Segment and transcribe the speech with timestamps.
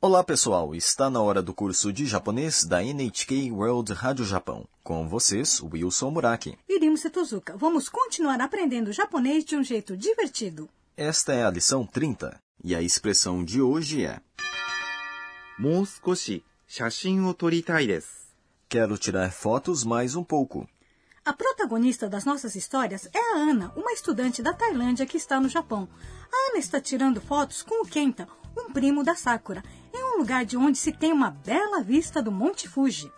[0.00, 4.64] Olá pessoal, está na hora do curso de japonês da NHK World Rádio Japão.
[4.84, 6.56] Com vocês, Wilson Muraki.
[6.68, 10.68] Irimo Setozuka, vamos continuar aprendendo japonês de um jeito divertido.
[10.96, 14.20] Esta é a lição 30 e a expressão de hoje é:
[18.68, 20.68] Quero tirar fotos mais um pouco.
[21.24, 25.48] A protagonista das nossas histórias é a Ana, uma estudante da Tailândia que está no
[25.48, 25.88] Japão.
[26.32, 29.62] A Ana está tirando fotos com o Kenta, um primo da Sakura
[30.17, 33.11] um lugar de onde se tem uma bela vista do Monte Fuji.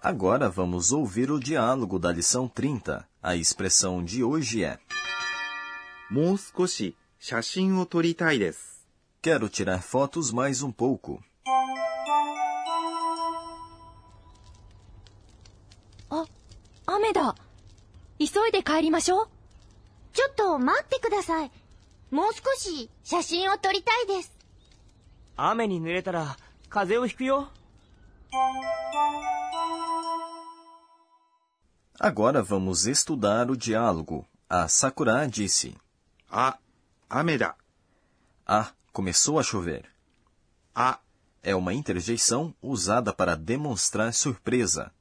[0.00, 3.06] Agora vamos ouvir o diálogo da lição 30.
[3.22, 4.78] A expressão de hoje é
[6.10, 8.86] もう少し写真を撮りたいです。
[9.22, 11.18] Quero tirar fotos mais um pouco.
[16.10, 16.24] あ、
[16.86, 17.34] 雨だ。
[18.18, 19.28] 急いで帰りましょう。
[20.12, 21.50] ちょっと待ってください。
[22.10, 24.32] もう少し写真を撮りたいです。
[25.40, 26.36] 雨に濡れたら
[26.68, 27.48] 風邪をひくよ。
[31.98, 34.26] Agora vamos estudar o diálogo.
[34.48, 35.76] A Sakura disse:
[36.30, 36.58] あ、
[37.08, 37.56] 雨だ。
[38.46, 39.84] Ah, começou a chover.
[40.74, 41.00] あ、
[41.42, 44.92] É uma interjeição usada para demonstrar surpresa.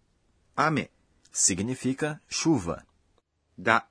[0.56, 0.90] 雨
[1.31, 2.86] Significa chuva.
[3.58, 3.88] だ。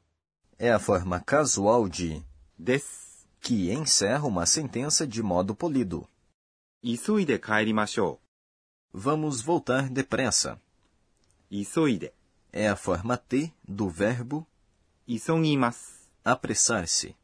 [0.58, 2.22] É a forma casual de
[2.58, 3.26] です。
[3.40, 6.08] que encerra uma sentença de modo polido.
[6.82, 8.20] 急いで帰りましょ
[8.94, 10.54] Vamos voltar depressa.
[10.54, 10.58] う。
[11.50, 12.14] 急いで。
[12.52, 14.44] É a forma T do verbo
[15.08, 16.10] 急ぎます。
[16.24, 17.14] apressar-se.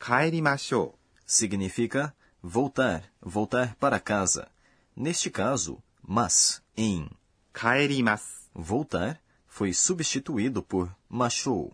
[0.00, 0.94] 帰りましょ
[1.26, 4.48] Significa voltar, voltar para casa.
[4.96, 7.10] Neste caso, mas em う。
[7.54, 8.50] 帰ります。
[8.54, 11.72] voltar foi substituído por machou.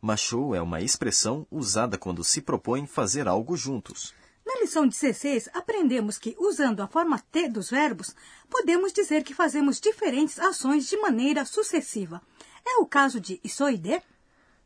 [0.00, 4.14] Machou é uma expressão usada quando se propõe fazer algo juntos.
[4.45, 8.13] Na lição 16, aprendemos que, usando a forma T dos verbos,
[8.49, 12.21] podemos dizer que fazemos diferentes ações de maneira sucessiva.
[12.65, 14.01] É o caso de isoide?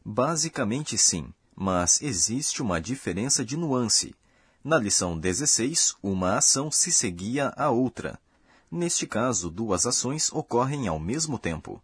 [0.04, 4.16] Basicamente sim, mas existe uma diferença de nuance.
[4.64, 8.20] Na lição 16, uma ação se seguia à outra.
[8.70, 11.82] Neste caso, duas ações ocorrem ao mesmo tempo.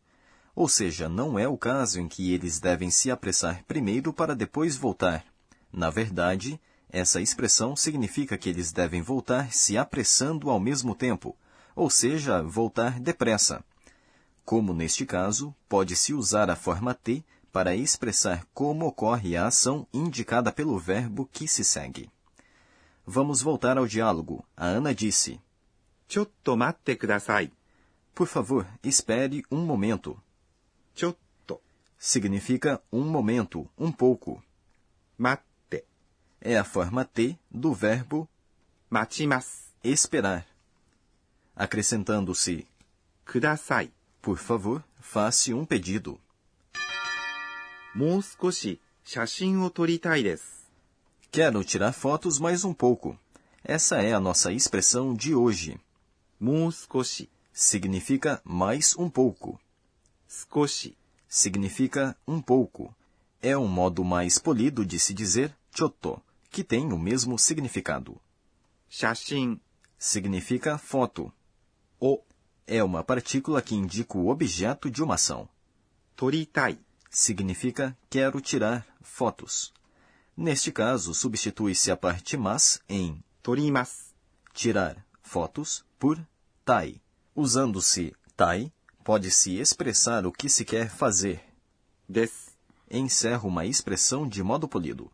[0.56, 4.76] Ou seja, não é o caso em que eles devem se apressar primeiro para depois
[4.76, 5.26] voltar.
[5.72, 6.60] Na verdade,
[6.94, 11.36] essa expressão significa que eles devem voltar se apressando ao mesmo tempo,
[11.76, 13.66] ou seja, voltar depressa.
[14.46, 20.52] Como neste caso, pode-se usar a forma T para expressar como ocorre a ação indicada
[20.52, 22.12] pelo verbo que se segue.
[23.08, 24.46] Vamos voltar ao diálogo.
[24.56, 25.42] A Ana disse:
[26.08, 27.52] Chotto matte kudasai.
[28.14, 30.16] Por favor, espere um momento.
[30.94, 31.60] Chotto
[31.98, 34.44] significa um momento, um pouco.
[35.18, 35.53] Matte
[36.43, 38.29] É a forma T do verbo
[38.91, 39.75] 待ちます。
[39.85, 40.45] esperar.
[41.57, 42.67] Acrescentando-se,
[43.25, 43.91] ください。
[44.23, 46.19] por favor, faça um pedido.
[47.95, 50.71] もう少し写真を撮りたいです。
[51.33, 53.19] Quero tirar fotos mais um pouco.
[53.65, 55.79] Essa é a nossa expressão de hoje.
[56.41, 59.59] もう少し、 Significa mais um pouco.
[60.29, 60.97] 少し、
[61.29, 62.95] Significa um pouco.
[63.43, 66.21] É um modo mais polido de se dizer chotto,
[66.54, 68.22] que tem o mesmo significado.
[68.88, 69.60] Shashin
[69.98, 71.34] significa foto.
[72.00, 72.22] O
[72.68, 75.50] é uma partícula que indica o objeto de uma ação.
[76.16, 76.78] Toritai
[77.10, 79.74] significa quero tirar fotos.
[80.38, 84.14] Neste caso, substitui-se a parte mas em torimas,
[84.54, 86.24] tirar fotos, por
[86.64, 87.02] tai.
[87.36, 88.72] Usando-se tai,
[89.04, 91.44] pode-se expressar o que se quer fazer.
[92.08, 92.54] Des.
[92.92, 95.12] Encerra uma expressão de modo polido.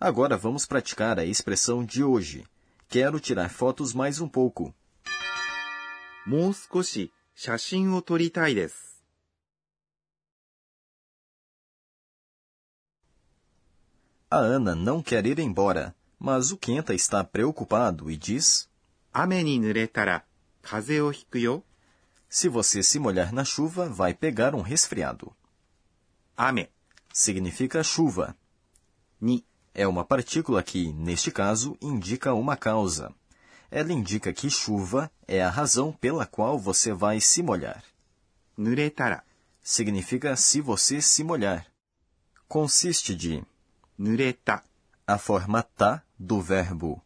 [0.00, 2.46] Agora vamos praticar a expressão de hoje.
[2.88, 4.74] Quero tirar fotos mais um pouco.
[6.26, 9.02] もう少し写真を撮りたいです。
[14.30, 18.68] A Ana não quer ir embora, mas o Kenta está preocupado e diz:
[19.12, 20.24] 雨に濡れたら
[20.62, 21.64] 風邪をひくよ。
[22.28, 25.32] Se você se molhar na chuva, vai pegar um resfriado.
[26.36, 26.68] 雨
[27.12, 28.36] Significa chuva.
[29.22, 33.13] に é uma partícula que, neste caso, indica uma causa.
[33.71, 37.83] Ela indica que chuva é a razão pela qual você vai se molhar.
[38.55, 39.23] Nuretara
[39.61, 41.65] significa se você se molhar.
[42.47, 43.43] Consiste de
[43.97, 44.63] nureta,
[45.07, 47.01] a forma ta do verbo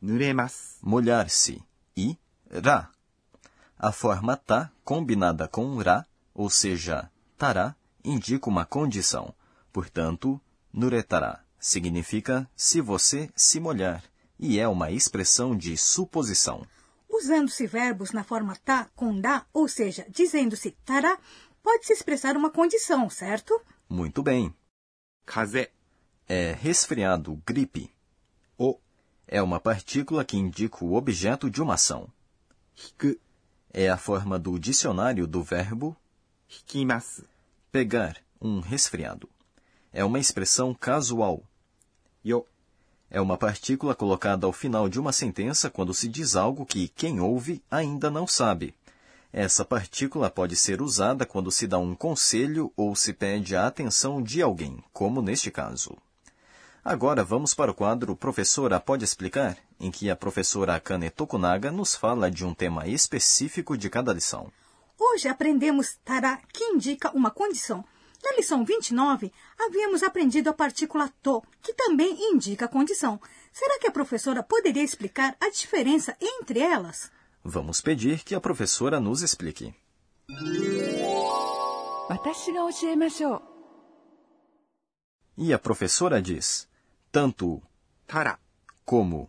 [0.00, 1.62] nuremas, molhar-se,
[1.96, 2.16] e
[2.50, 2.90] ra,
[3.78, 7.74] a forma ta combinada com ra, ou seja, tará,
[8.04, 9.34] indica uma condição,
[9.72, 10.40] portanto,
[10.72, 14.02] nuretara significa se você se molhar
[14.38, 16.66] e é uma expressão de suposição.
[17.08, 21.18] Usando-se verbos na forma tá com dá, ou seja, dizendo-se tará,
[21.62, 23.60] pode-se expressar uma condição, certo?
[23.88, 24.54] Muito bem.
[25.26, 25.68] Kaze
[26.28, 27.90] é resfriado, gripe.
[28.56, 28.78] O
[29.26, 32.08] é uma partícula que indica o objeto de uma ação.
[32.76, 33.18] Hiku
[33.70, 35.96] é a forma do dicionário do verbo
[36.48, 37.24] hikimasu,
[37.70, 39.28] pegar um resfriado.
[39.92, 41.42] É uma expressão casual.
[42.24, 42.44] よ
[43.10, 47.20] É uma partícula colocada ao final de uma sentença quando se diz algo que quem
[47.20, 48.74] ouve ainda não sabe.
[49.32, 54.22] Essa partícula pode ser usada quando se dá um conselho ou se pede a atenção
[54.22, 55.96] de alguém, como neste caso.
[56.84, 61.94] Agora vamos para o quadro Professora Pode Explicar, em que a professora Akane Tokunaga nos
[61.94, 64.50] fala de um tema específico de cada lição.
[64.98, 67.84] Hoje aprendemos tará, que indica uma condição.
[68.22, 73.20] Na lição 29, havíamos aprendido a partícula to, que também indica a condição.
[73.52, 77.10] Será que a professora poderia explicar a diferença entre elas?
[77.44, 79.74] Vamos pedir que a professora nos explique.
[85.36, 86.68] E a professora diz:
[87.12, 87.62] tanto
[88.06, 88.38] tara
[88.84, 89.28] como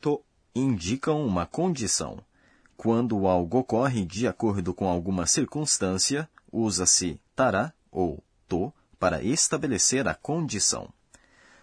[0.00, 0.22] to
[0.54, 2.24] indicam uma condição.
[2.76, 10.14] Quando algo ocorre de acordo com alguma circunstância, usa-se tara ou to para estabelecer a
[10.14, 10.88] condição.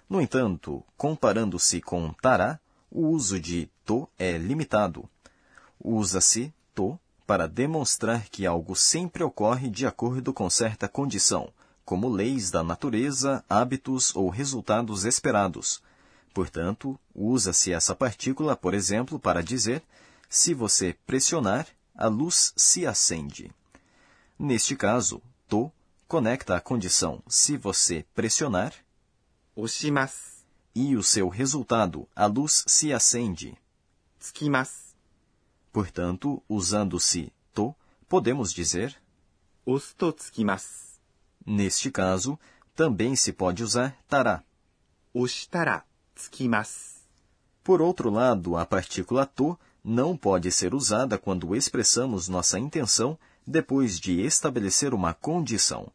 [0.10, 2.60] No entanto, comparando-se com tará,
[2.90, 5.08] o uso de to é limitado.
[5.80, 11.50] Usa-se to para demonstrar que algo sempre ocorre de acordo com certa condição,
[11.84, 15.82] como leis da natureza, hábitos ou resultados esperados.
[16.34, 19.84] Portanto, usa-se essa partícula, por exemplo, para dizer:
[20.30, 23.52] se você pressionar, a luz se acende.
[24.40, 25.72] Neste caso, to
[26.08, 28.74] Conecta a condição se você pressionar
[29.54, 33.58] oshimasu e o seu resultado, a luz se acende.
[34.18, 34.96] Tsukimasu.
[35.70, 37.76] Portanto, usando-se to,
[38.08, 38.96] podemos dizer
[40.16, 40.98] tsukimasu.
[41.46, 42.40] Neste caso,
[42.74, 43.94] também se pode usar.
[45.14, 45.84] Oshitara
[46.16, 47.02] tsukimasu.
[47.62, 53.98] Por outro lado, a partícula to não pode ser usada quando expressamos nossa intenção depois
[53.98, 55.90] de estabelecer uma condição.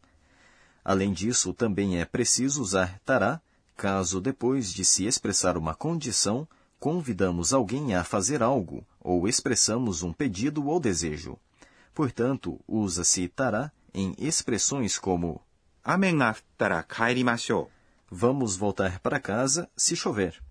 [0.83, 3.41] Além disso, também é preciso usar tará,
[3.77, 6.49] caso depois de se expressar uma condição,
[6.81, 11.39] convidamos alguém a fazer algo ou expressamos um pedido ou desejo.
[11.95, 15.41] Portanto, usa-se tará em expressões como
[18.11, 20.43] Vamos voltar para casa se chover.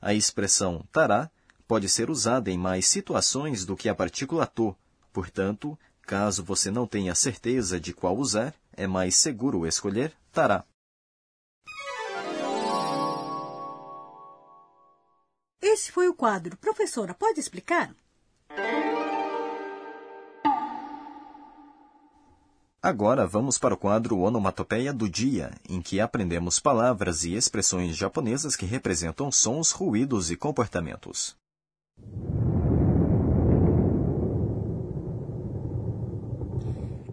[0.00, 1.30] A expressão tará
[1.66, 4.74] pode ser usada em mais situações do que a partícula to.
[5.12, 10.64] Portanto, caso você não tenha certeza de qual usar, é mais seguro escolher tará.
[15.60, 16.56] Esse foi o quadro.
[16.56, 17.94] Professora, pode explicar?
[22.80, 28.56] Agora vamos para o quadro Onomatopeia do Dia, em que aprendemos palavras e expressões japonesas
[28.56, 31.36] que representam sons, ruídos e comportamentos.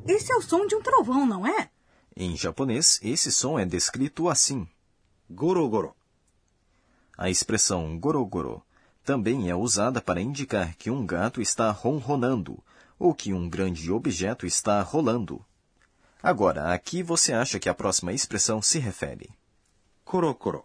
[0.06, 1.69] Esse é o som de um trovão, não é?
[2.16, 4.68] Em japonês, esse som é descrito assim:
[5.30, 5.95] gorogoro.
[7.18, 8.62] A expressão gorogoro
[9.04, 12.64] também é usada para indicar que um gato está ronronando
[13.00, 15.44] ou que um grande objeto está rolando.
[16.21, 19.30] Agora, a que você acha que a próxima expressão se refere?
[20.04, 20.64] Korokoro.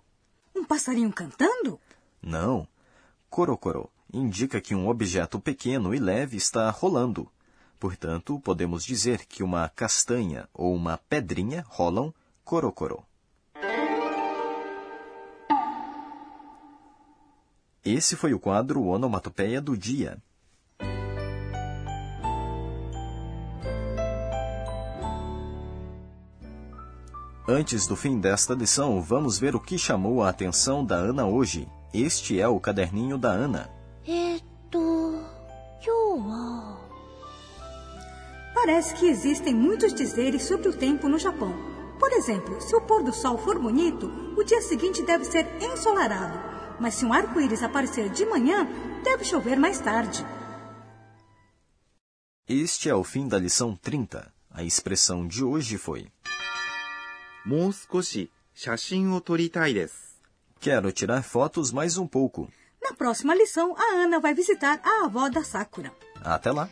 [0.54, 1.80] Um passarinho cantando?
[2.23, 2.66] Não.
[3.28, 7.30] Korokoro indica que um objeto pequeno e leve está rolando.
[7.80, 12.12] Portanto, podemos dizer que uma castanha ou uma pedrinha rolam
[12.44, 13.02] korokoro.
[17.82, 20.18] Esse foi o quadro Onomatopeia do Dia.
[27.49, 31.66] Antes do fim desta lição, vamos ver o que chamou a atenção da Ana hoje.
[31.94, 33.79] Este é o caderninho da Ana.
[38.70, 41.52] parece que existem muitos dizeres sobre o tempo no Japão.
[41.98, 44.06] Por exemplo, se o pôr do sol for bonito,
[44.38, 46.38] o dia seguinte deve ser ensolarado,
[46.78, 48.68] mas se um arco-íris aparecer de manhã,
[49.02, 50.24] deve chover mais tarde.
[52.48, 54.32] Este é o fim da lição 30.
[54.48, 56.06] A expressão de hoje foi:
[60.60, 62.48] Quero tirar fotos mais um pouco.
[62.80, 65.92] Na próxima lição, a Ana vai visitar a avó da Sakura.
[66.22, 66.70] Até lá!